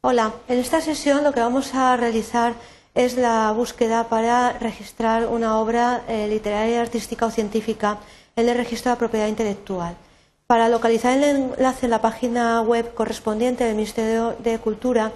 [0.00, 2.54] Hola, en esta sesión lo que vamos a realizar
[2.94, 7.98] es la búsqueda para registrar una obra eh, literaria, artística o científica
[8.36, 9.96] en el registro de la propiedad intelectual.
[10.46, 15.10] Para localizar el enlace en la página web correspondiente del Ministerio de Cultura,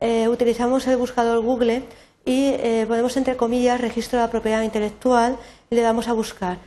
[0.00, 1.84] eh, utilizamos el buscador Google
[2.24, 5.36] y eh, ponemos entre comillas registro de la propiedad intelectual
[5.70, 6.58] y le damos a buscar.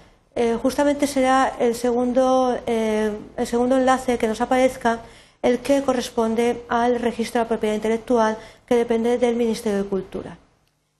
[0.61, 5.01] justamente será el segundo, el segundo enlace que nos aparezca
[5.47, 10.37] el que corresponde al registro de la propiedad intelectual que depende del Ministerio de Cultura.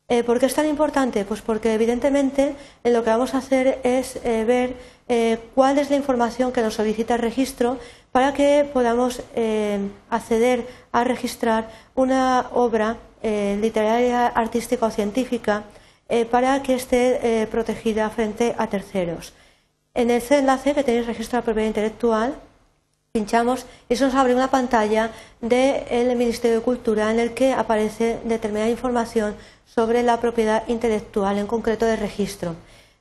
[0.08, 1.26] Eh, ¿Por qué es tan importante?
[1.26, 4.76] Pues porque evidentemente eh, lo que vamos a hacer es eh, ver
[5.54, 7.78] cuál es la información que nos solicita el registro
[8.14, 9.22] para que podamos
[10.10, 15.64] acceder a registrar una obra literaria, artística o científica
[16.30, 19.32] para que esté protegida frente a terceros.
[19.94, 22.36] En ese enlace que tenéis registro de la propiedad intelectual
[23.18, 25.10] pinchamos eso nos abre una pantalla
[25.42, 31.48] del Ministerio de Cultura en el que aparece determinada información sobre la propiedad intelectual, en
[31.48, 32.56] concreto de registro.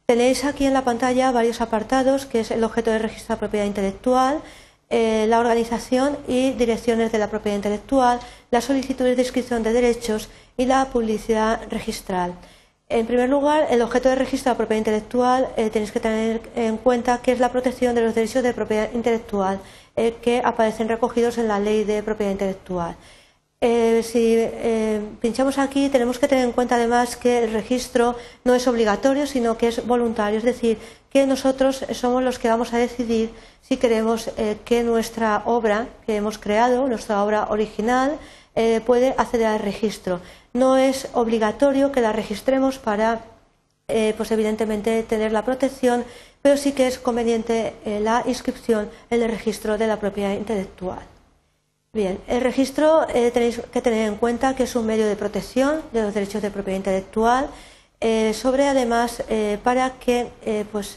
[0.07, 3.67] Tenéis aquí en la pantalla varios apartados, que es el objeto de registro de propiedad
[3.67, 4.41] intelectual,
[4.89, 8.19] eh, la organización y direcciones de la propiedad intelectual,
[8.51, 12.33] las solicitudes de inscripción de derechos y la publicidad registral.
[12.89, 16.77] En primer lugar, el objeto de registro de propiedad intelectual eh, tenéis que tener en
[16.77, 19.59] cuenta que es la protección de los derechos de propiedad intelectual
[19.97, 22.97] eh, que aparecen recogidos en la ley de propiedad intelectual.
[23.61, 24.23] Eh, si
[25.21, 29.57] pinchamos aquí, tenemos que tener en cuenta además que el registro no es obligatorio, sino
[29.57, 33.31] que es voluntario, es decir, que nosotros somos los que vamos a decidir
[33.63, 34.31] si queremos
[34.67, 38.19] que nuestra obra que hemos creado, nuestra obra original,
[38.85, 40.21] puede acceder al registro
[40.57, 43.21] no es obligatorio que la registremos para,
[43.89, 46.05] eh, pues evidentemente, tener la protección,
[46.43, 51.03] pero sí que es conveniente eh, la inscripción en el registro de la propiedad intelectual.
[51.93, 55.83] Bien, el registro eh, tenéis que tener en cuenta que es un medio de protección
[55.93, 57.49] de los derechos de propiedad intelectual,
[58.35, 59.23] sobre además
[59.65, 60.29] para que
[60.71, 60.97] pues,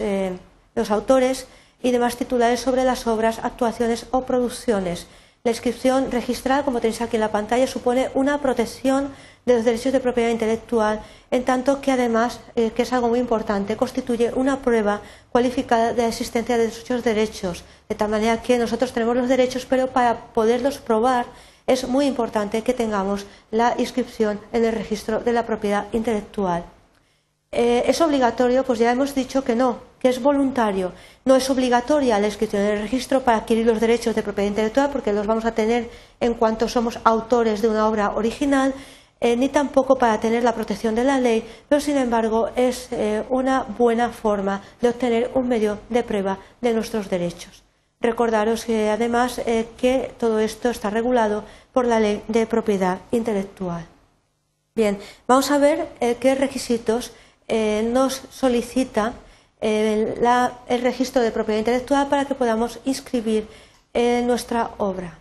[0.75, 1.47] los autores
[1.81, 5.07] y demás titulares sobre las obras, actuaciones o producciones
[5.44, 9.11] la inscripción registral, como tenéis aquí en la pantalla, supone una protección
[9.45, 11.01] de los derechos de propiedad intelectual,
[11.31, 15.01] en tanto que además, eh, que es algo muy importante, constituye una prueba
[15.31, 19.66] cualificada de la existencia de dichos derechos, de tal manera que nosotros tenemos los derechos,
[19.66, 21.25] pero para poderlos probar
[21.67, 26.66] es muy importante que tengamos la inscripción en el registro de la propiedad intelectual.
[27.51, 28.63] Eh, ¿Es obligatorio?
[28.63, 30.91] Pues ya hemos dicho que no, que es voluntario.
[31.25, 34.89] No es obligatoria la inscripción en el registro para adquirir los derechos de propiedad intelectual,
[34.91, 35.89] porque los vamos a tener
[36.19, 38.73] en cuanto somos autores de una obra original,
[39.21, 43.23] eh, ni tampoco para tener la protección de la ley, pero sin embargo es eh,
[43.29, 47.63] una buena forma de obtener un medio de prueba de nuestros derechos.
[48.01, 49.41] Recordaros que además
[49.75, 51.43] que todo esto está regulado
[51.73, 53.85] por la ley de propiedad intelectual.
[54.73, 55.89] Bien, vamos a ver
[56.21, 57.11] qué requisitos
[57.51, 59.13] eh, nos solicita
[59.61, 60.15] eh,
[60.67, 63.47] el registro de propiedad intelectual para que podamos inscribir
[63.93, 65.17] en nuestra obra.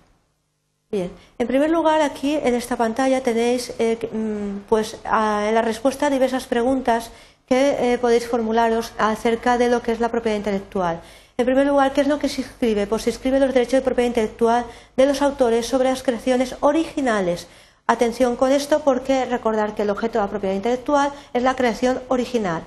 [0.91, 6.11] Bien, en primer lugar aquí en esta pantalla tenéis eh, mm, pues la respuesta a
[6.11, 7.11] diversas preguntas
[7.47, 11.01] que podéis formularos acerca de lo que es la propiedad intelectual.
[11.37, 12.87] En primer lugar, ¿qué es lo que se inscribe?
[12.87, 14.67] Pues se inscribe los derechos de propiedad intelectual
[14.97, 17.47] de los autores sobre las creaciones originales
[17.91, 21.99] Atención con esto porque recordar que el objeto de la propiedad intelectual es la creación
[22.09, 22.67] original eh,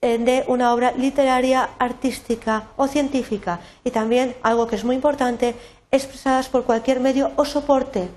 [0.00, 5.54] de una obra literaria, artística o científica y también algo que es muy importante,
[5.90, 8.08] expresadas por cualquier medio o soporte,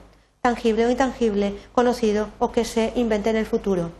[0.42, 3.92] tangible o intangible, conocido o que se invente en el futuro.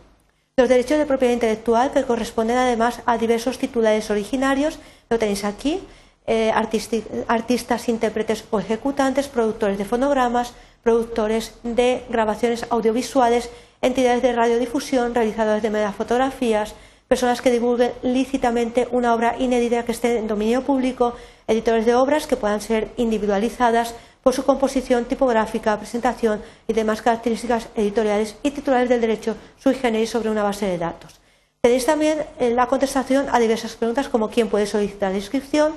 [0.56, 4.78] Los derechos de propiedad intelectual que corresponden además a diversos titulares originarios,
[5.10, 5.82] lo tenéis aquí,
[6.26, 6.52] eh,
[7.28, 13.50] artistas, intérpretes o ejecutantes, productores de fonogramas, productores de grabaciones audiovisuales,
[13.82, 16.74] entidades de radiodifusión, realizadores de fotografías,
[17.08, 21.14] personas que divulguen lícitamente una obra inédita que esté en dominio público,
[21.46, 27.68] editores de obras que puedan ser individualizadas por su composición tipográfica, presentación y demás características
[27.76, 31.20] editoriales y titulares del derecho sui generis sobre una base de datos.
[31.60, 35.74] Tenéis también eh, la contestación a diversas preguntas como quién puede solicitar la inscripción,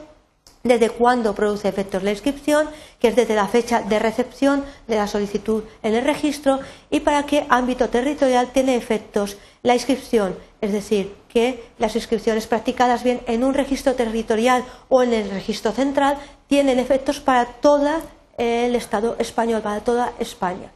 [0.68, 2.69] desde cuándo produce efectos la inscripción,
[3.00, 6.60] que es desde la fecha de recepción de la solicitud en el registro,
[6.90, 13.04] y para qué ámbito territorial tiene efectos la inscripción, es decir, que las inscripciones practicadas
[13.04, 16.18] bien en un registro territorial o en el registro central
[16.48, 18.02] tienen efectos para todo
[18.38, 20.72] el Estado español, para toda España.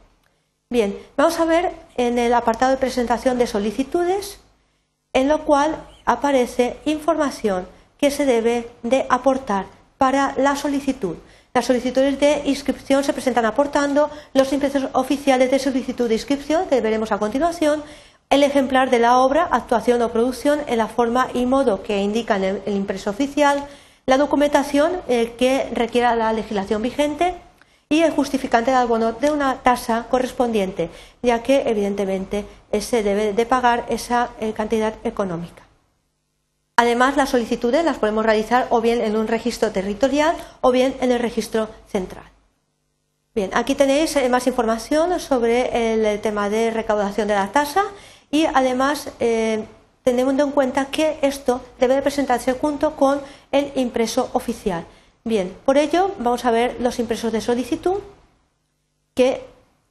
[0.70, 4.40] Bien, vamos a ver en el apartado de presentación de solicitudes,
[5.12, 7.66] en lo cual aparece información
[7.98, 9.66] que se debe de aportar
[10.02, 11.14] para la solicitud.
[11.54, 16.80] Las solicitudes de inscripción se presentan aportando los impresos oficiales de solicitud de inscripción, que
[16.80, 17.84] veremos a continuación,
[18.28, 22.42] el ejemplar de la obra, actuación o producción en la forma y modo que indican
[22.42, 23.64] el, impreso oficial,
[24.04, 27.36] la documentación eh, que requiera la legislación vigente
[27.88, 30.90] y el justificante de abono de una tasa correspondiente,
[31.22, 35.61] ya que evidentemente eh, se debe de pagar esa eh, cantidad económica.
[36.82, 41.12] Además, las solicitudes las podemos realizar o bien en un registro territorial o bien en
[41.12, 42.24] el registro central.
[43.36, 47.84] Bien, aquí tenéis más información sobre el tema de recaudación de la tasa
[48.32, 49.64] y además eh,
[50.02, 53.20] teniendo en cuenta que esto debe de presentarse junto con
[53.52, 54.84] el impreso oficial.
[55.22, 58.00] Bien, por ello vamos a ver los impresos de solicitud
[59.14, 59.46] que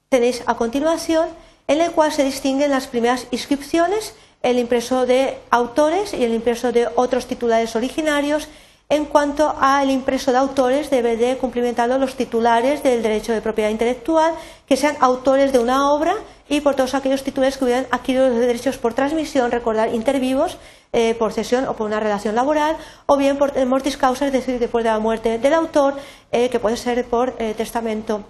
[0.09, 1.29] tenéis a continuación,
[1.69, 6.71] en el cual se distinguen las primeras inscripciones, el impreso de autores y el impreso
[6.71, 8.47] de otros titulares originarios
[8.91, 13.69] en cuanto al impreso de autores, debe de cumplimentarlo los titulares del derecho de propiedad
[13.69, 14.33] intelectual,
[14.67, 16.13] que sean autores de una obra
[16.49, 20.57] y por todos aquellos titulares que hubieran adquirido los derechos por transmisión, recordar intervivos,
[20.91, 24.59] eh, por cesión o por una relación laboral, o bien por mortis causa, es decir,
[24.59, 25.95] después de la muerte del autor,
[26.33, 28.25] eh, que puede ser por eh, testamento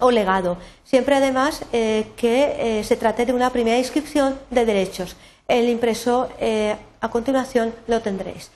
[0.00, 0.56] o legado.
[0.82, 5.14] Siempre además que se trate de una primera inscripción de derechos.
[5.52, 6.30] El impreso
[7.02, 8.50] a continuación lo tendréis.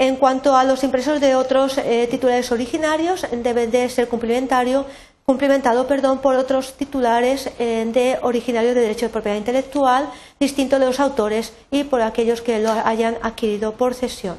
[0.00, 6.20] En cuanto a los impresos de otros eh, titulares originarios, debe de ser cumplimentado perdón,
[6.20, 10.08] por otros titulares eh, de originarios de derecho de propiedad intelectual,
[10.40, 14.38] distinto de los autores y por aquellos que lo hayan adquirido por cesión.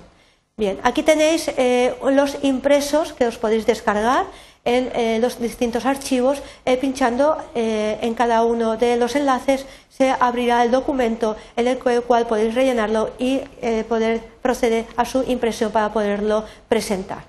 [0.58, 4.26] Bien, aquí tenéis eh, los impresos que os podéis descargar
[4.64, 10.12] en eh, los distintos archivos, eh, pinchando eh, en cada uno de los enlaces se
[10.12, 13.40] abrirá el documento en el cual podéis rellenarlo y
[13.88, 17.24] poder proceder a su impresión para poderlo presentar.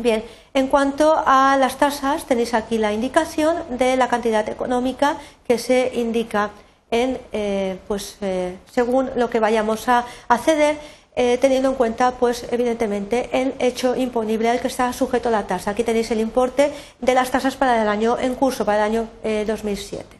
[0.00, 0.22] Bien,
[0.54, 5.16] en cuanto a las tasas, tenéis aquí la indicación de la cantidad económica
[5.46, 6.50] que se indica
[6.90, 7.18] en,
[7.88, 8.18] pues,
[8.70, 10.78] según lo que vayamos a acceder
[11.18, 15.72] eh, teniendo en cuenta, pues, evidentemente, el hecho imponible al que está sujeto la tasa.
[15.72, 19.08] Aquí tenéis el importe de las tasas para el año en curso, para el año
[19.46, 20.17] 2007.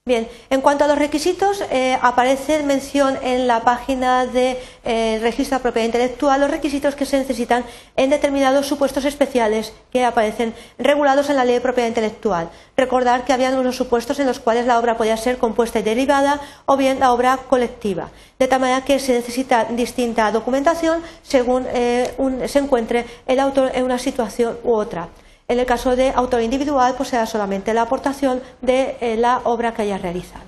[0.00, 5.18] Eh, Bien, en cuanto a los requisitos, eh, aparece mención en la página del de,
[5.20, 7.64] registro de propiedad intelectual los requisitos que se necesitan
[7.96, 12.48] en determinados supuestos especiales que aparecen regulados en la ley de propiedad intelectual.
[12.76, 16.40] Recordar que había unos supuestos en los cuales la obra podía ser compuesta y derivada
[16.66, 18.08] o bien la obra colectiva,
[18.38, 23.84] de tal manera que se necesita distinta documentación según eh, se encuentre el autor en
[23.84, 25.08] una situación u otra.
[25.50, 29.74] En el caso de autor individual, pues será solamente la aportación de eh, la obra
[29.74, 30.44] que haya realizado.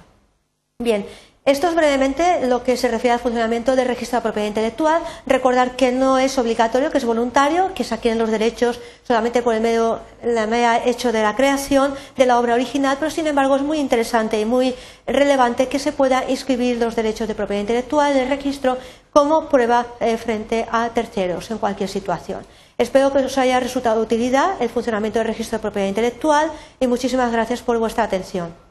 [0.79, 1.05] Bien,
[1.45, 5.03] esto es brevemente lo que se refiere al funcionamiento del registro de propiedad intelectual.
[5.27, 9.57] Recordar que no es obligatorio, que es voluntario, que se adquieren los derechos solamente por
[9.57, 9.99] el medio,
[10.85, 14.45] hecho de la creación de la obra original, pero sin embargo es muy interesante y
[14.45, 14.73] muy
[15.05, 18.79] relevante que se pueda inscribir los derechos de propiedad intelectual en el registro
[19.13, 22.47] como prueba eh, frente a terceros en cualquier situación.
[22.83, 26.51] Espero que os haya resultado de utilidad el funcionamiento del registro de propiedad intelectual
[26.81, 28.62] y muchísimas gracias por vuestra atención.